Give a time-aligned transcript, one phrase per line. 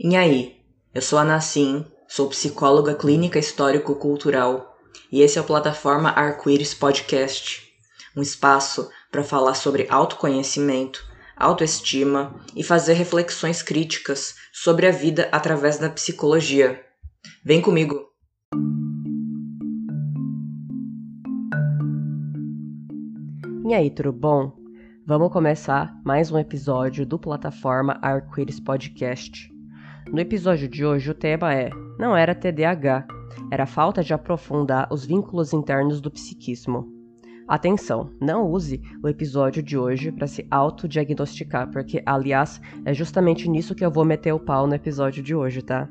[0.00, 0.54] E aí,
[0.94, 4.78] eu sou a Nassim, sou psicóloga clínica histórico-cultural
[5.10, 7.64] e esse é o Plataforma Arco-Íris Podcast,
[8.16, 11.04] um espaço para falar sobre autoconhecimento,
[11.36, 16.80] autoestima e fazer reflexões críticas sobre a vida através da psicologia.
[17.44, 18.06] Vem comigo!
[23.66, 24.52] E aí, tudo bom?
[25.04, 29.57] Vamos começar mais um episódio do Plataforma Arco-Íris Podcast.
[30.10, 33.06] No episódio de hoje, o tema é: não era TDAH,
[33.50, 36.88] era falta de aprofundar os vínculos internos do psiquismo.
[37.46, 43.74] Atenção, não use o episódio de hoje para se autodiagnosticar, porque, aliás, é justamente nisso
[43.74, 45.88] que eu vou meter o pau no episódio de hoje, tá?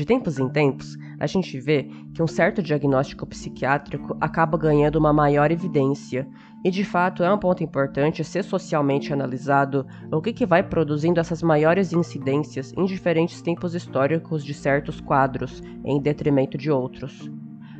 [0.00, 5.12] De tempos em tempos, a gente vê que um certo diagnóstico psiquiátrico acaba ganhando uma
[5.12, 6.26] maior evidência,
[6.64, 11.20] e de fato é um ponto importante ser socialmente analisado o que, que vai produzindo
[11.20, 17.30] essas maiores incidências em diferentes tempos históricos de certos quadros, em detrimento de outros.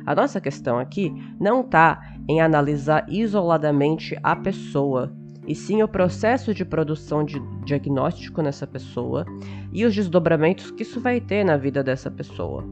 [0.05, 5.11] A nossa questão aqui não está em analisar isoladamente a pessoa,
[5.51, 9.25] e sim o processo de produção de diagnóstico nessa pessoa
[9.73, 12.65] e os desdobramentos que isso vai ter na vida dessa pessoa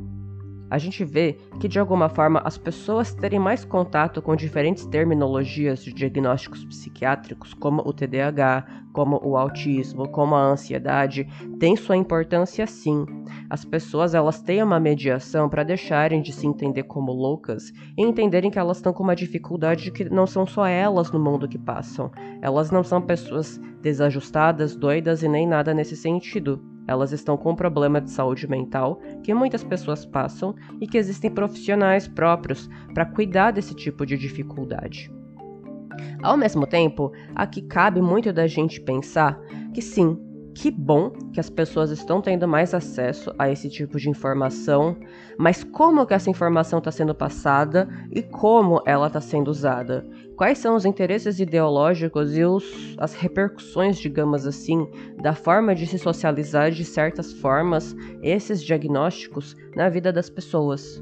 [0.70, 5.84] a gente vê que de alguma forma as pessoas terem mais contato com diferentes terminologias
[5.84, 11.28] de diagnósticos psiquiátricos, como o TDAH, como o autismo, como a ansiedade,
[11.60, 13.06] tem sua importância sim.
[13.50, 18.52] As pessoas elas têm uma mediação para deixarem de se entender como loucas e entenderem
[18.52, 22.12] que elas estão com uma dificuldade que não são só elas no mundo que passam.
[22.42, 26.62] Elas não são pessoas desajustadas, doidas e nem nada nesse sentido.
[26.90, 31.30] Elas estão com um problema de saúde mental que muitas pessoas passam e que existem
[31.30, 35.14] profissionais próprios para cuidar desse tipo de dificuldade.
[36.24, 39.40] Ao mesmo tempo, aqui cabe muito da gente pensar
[39.72, 40.18] que sim,
[40.62, 44.98] que bom que as pessoas estão tendo mais acesso a esse tipo de informação,
[45.38, 50.06] mas como que essa informação está sendo passada e como ela está sendo usada?
[50.36, 52.66] Quais são os interesses ideológicos e os,
[52.98, 54.86] as repercussões, digamos assim,
[55.22, 61.02] da forma de se socializar de certas formas esses diagnósticos na vida das pessoas?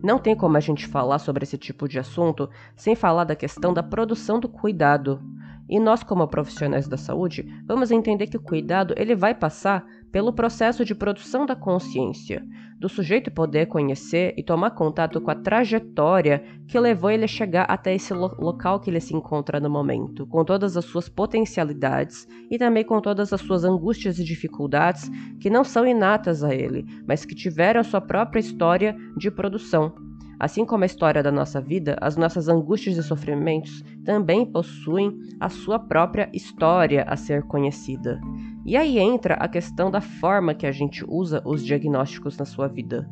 [0.00, 3.74] Não tem como a gente falar sobre esse tipo de assunto sem falar da questão
[3.74, 5.20] da produção do cuidado.
[5.68, 10.32] E nós, como profissionais da saúde, vamos entender que o cuidado ele vai passar pelo
[10.32, 12.44] processo de produção da consciência,
[12.78, 17.64] do sujeito poder conhecer e tomar contato com a trajetória que levou ele a chegar
[17.64, 22.26] até esse lo local que ele se encontra no momento, com todas as suas potencialidades
[22.50, 26.84] e também com todas as suas angústias e dificuldades que não são inatas a ele,
[27.06, 30.11] mas que tiveram a sua própria história de produção.
[30.42, 35.48] Assim como a história da nossa vida, as nossas angústias e sofrimentos também possuem a
[35.48, 38.20] sua própria história a ser conhecida.
[38.66, 42.66] E aí entra a questão da forma que a gente usa os diagnósticos na sua
[42.66, 43.08] vida.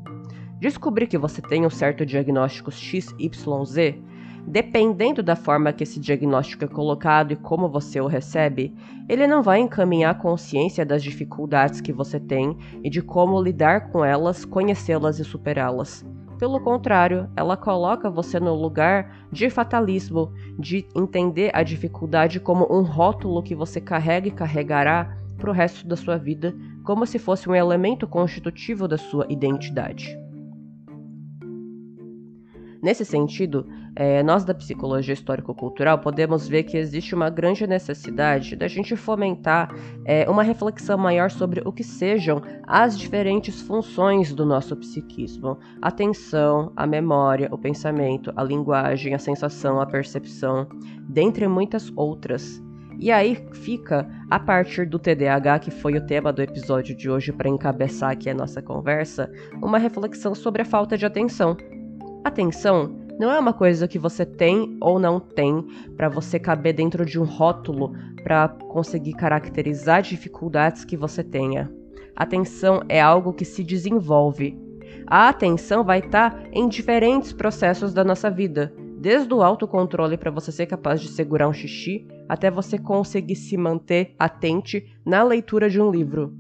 [0.59, 3.95] Descobrir que você tem um certo diagnóstico XYZ,
[4.45, 8.75] dependendo da forma que esse diagnóstico é colocado e como você o recebe,
[9.09, 13.93] ele não vai encaminhar a consciência das dificuldades que você tem e de como lidar
[13.93, 16.05] com elas, conhecê-las e superá-las.
[16.41, 22.81] Pelo contrário, ela coloca você no lugar de fatalismo, de entender a dificuldade como um
[22.81, 27.47] rótulo que você carrega e carregará para o resto da sua vida, como se fosse
[27.47, 30.19] um elemento constitutivo da sua identidade.
[32.83, 38.67] Nesse sentido, é, nós da psicologia histórico-cultural podemos ver que existe uma grande necessidade da
[38.69, 39.75] gente fomentar
[40.05, 45.89] é, uma reflexão maior sobre o que sejam as diferentes funções do nosso psiquismo: a
[45.89, 50.67] atenção, a memória, o pensamento, a linguagem, a sensação, a percepção,
[51.07, 52.63] dentre muitas outras.
[52.99, 57.33] E aí fica, a partir do TDAH, que foi o tema do episódio de hoje
[57.33, 59.31] para encabeçar aqui a nossa conversa,
[59.63, 61.57] uma reflexão sobre a falta de atenção.
[62.23, 67.05] Atenção não é uma coisa que você tem ou não tem para você caber dentro
[67.05, 71.71] de um rótulo para conseguir caracterizar dificuldades que você tenha.
[72.15, 74.59] Atenção é algo que se desenvolve.
[75.07, 80.31] A atenção vai estar tá em diferentes processos da nossa vida, desde o autocontrole para
[80.31, 85.71] você ser capaz de segurar um xixi, até você conseguir se manter atente na leitura
[85.71, 86.35] de um livro.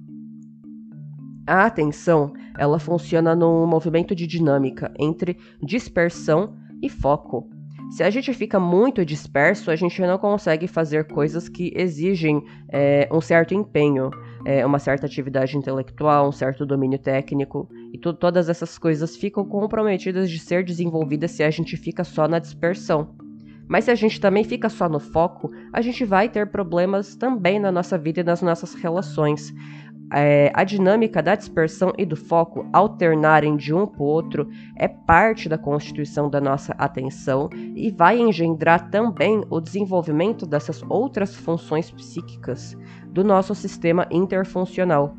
[1.47, 7.49] A atenção, ela funciona num movimento de dinâmica entre dispersão e foco.
[7.91, 13.09] Se a gente fica muito disperso, a gente não consegue fazer coisas que exigem é,
[13.11, 14.11] um certo empenho,
[14.47, 20.31] é, uma certa atividade intelectual, um certo domínio técnico, e todas essas coisas ficam comprometidas
[20.31, 23.17] de ser desenvolvidas se a gente fica só na dispersão.
[23.71, 27.59] Mas se a gente também fica só no foco, a gente vai ter problemas também
[27.59, 29.53] na nossa vida e nas nossas relações.
[30.13, 34.89] É, a dinâmica da dispersão e do foco alternarem de um para o outro é
[34.89, 41.91] parte da constituição da nossa atenção e vai engendrar também o desenvolvimento dessas outras funções
[41.91, 42.77] psíquicas
[43.07, 45.15] do nosso sistema interfuncional.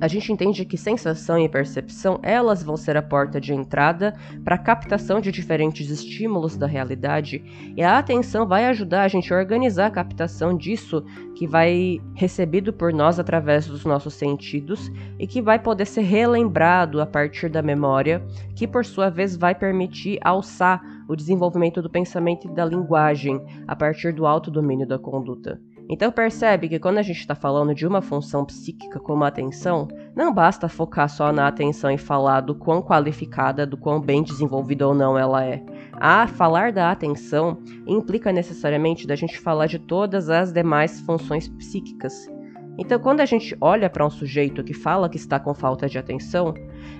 [0.00, 4.56] A gente entende que sensação e percepção, elas vão ser a porta de entrada para
[4.56, 7.42] a captação de diferentes estímulos da realidade,
[7.76, 11.04] e a atenção vai ajudar a gente a organizar a captação disso
[11.34, 17.00] que vai recebido por nós através dos nossos sentidos e que vai poder ser relembrado
[17.00, 18.24] a partir da memória,
[18.56, 23.76] que por sua vez vai permitir alçar o desenvolvimento do pensamento e da linguagem a
[23.76, 25.60] partir do alto domínio da conduta.
[25.88, 29.88] Então percebe que quando a gente está falando de uma função psíquica como a atenção,
[30.14, 34.86] não basta focar só na atenção e falar do quão qualificada, do quão bem desenvolvida
[34.86, 35.62] ou não ela é.
[35.92, 42.26] A falar da atenção implica necessariamente da gente falar de todas as demais funções psíquicas.
[42.78, 45.98] Então, quando a gente olha para um sujeito que fala que está com falta de
[45.98, 46.54] atenção,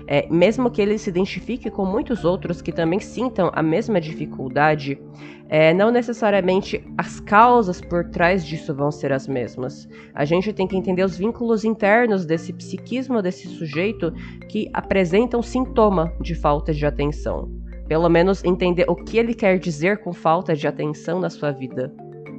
[0.07, 5.01] é, mesmo que ele se identifique com muitos outros que também sintam a mesma dificuldade,
[5.49, 9.87] é, não necessariamente as causas por trás disso vão ser as mesmas.
[10.13, 14.11] A gente tem que entender os vínculos internos desse psiquismo desse sujeito
[14.49, 17.51] que apresenta um sintoma de falta de atenção.
[17.87, 21.93] Pelo menos entender o que ele quer dizer com falta de atenção na sua vida.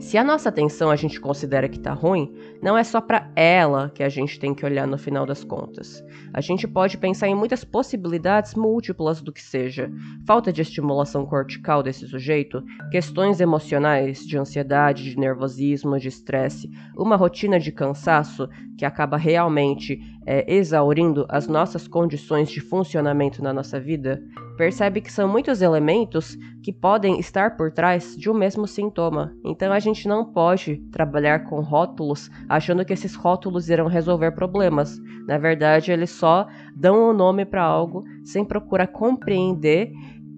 [0.04, 2.30] Se a nossa atenção a gente considera que tá ruim,
[2.62, 6.04] não é só para ela que a gente tem que olhar no final das contas.
[6.30, 9.90] A gente pode pensar em muitas possibilidades múltiplas do que seja.
[10.26, 17.16] Falta de estimulação cortical desse sujeito, questões emocionais, de ansiedade, de nervosismo, de estresse, uma
[17.16, 18.46] rotina de cansaço
[18.76, 24.22] que acaba realmente é, exaurindo as nossas condições de funcionamento na nossa vida,
[24.56, 29.34] percebe que são muitos elementos que podem estar por trás de um mesmo sintoma.
[29.44, 34.98] Então a gente não pode trabalhar com rótulos achando que esses rótulos irão resolver problemas.
[35.26, 39.92] Na verdade, eles só dão o um nome para algo sem procurar compreender,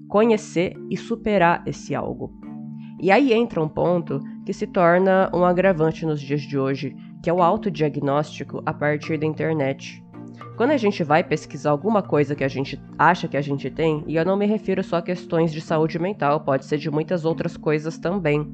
[0.09, 2.33] conhecer e superar esse algo.
[3.01, 6.97] E aí entra um ponto que se torna um agravante nos dias de hoje,
[7.27, 10.01] que é o autodiagnóstico a partir da internet.
[10.57, 14.05] Quando a gente vai pesquisar alguma coisa que a gente acha que a gente tem,
[14.07, 17.25] e eu não me refiro só a questões de saúde mental, pode ser de muitas
[17.25, 18.49] outras coisas também.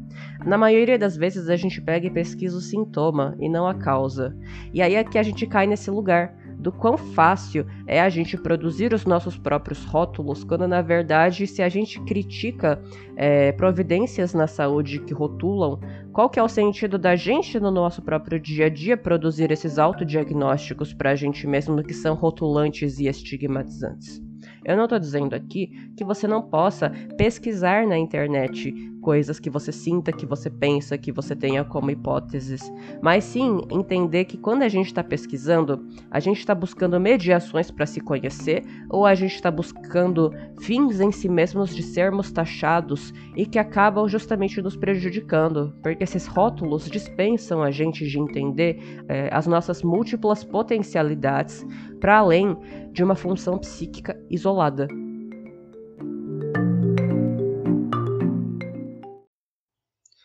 [0.47, 4.35] Na maioria das vezes a gente pega e pesquisa o sintoma e não a causa.
[4.73, 8.37] E aí é que a gente cai nesse lugar do quão fácil é a gente
[8.37, 12.81] produzir os nossos próprios rótulos, quando na verdade, se a gente critica
[13.17, 15.81] é, providências na saúde que rotulam,
[16.12, 19.79] qual que é o sentido da gente no nosso próprio dia a dia produzir esses
[19.79, 24.23] autodiagnósticos para a gente mesmo que são rotulantes e estigmatizantes?
[24.64, 29.72] Eu não estou dizendo aqui que você não possa pesquisar na internet coisas que você
[29.72, 32.72] sinta, que você pensa, que você tenha como hipóteses,
[33.02, 37.84] mas sim entender que quando a gente está pesquisando, a gente está buscando mediações para
[37.84, 43.44] se conhecer ou a gente está buscando fins em si mesmos de sermos taxados e
[43.44, 49.46] que acabam justamente nos prejudicando, porque esses rótulos dispensam a gente de entender é, as
[49.46, 51.66] nossas múltiplas potencialidades
[52.00, 52.56] para além
[52.93, 54.87] de uma função psíquica isolada.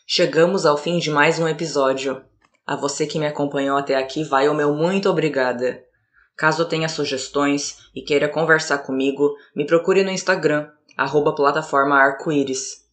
[0.09, 2.23] Chegamos ao fim de mais um episódio.
[2.65, 5.83] A você que me acompanhou até aqui, vai o meu muito obrigada.
[6.33, 12.86] Caso tenha sugestões e queira conversar comigo, me procure no Instagram, arroba plataforma arco-íris.